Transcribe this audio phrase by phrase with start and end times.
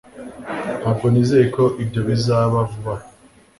[0.79, 3.05] Ntabwo nizeye ko ibyo bizaba vuba aha